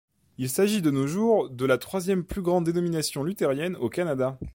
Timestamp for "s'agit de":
0.49-0.89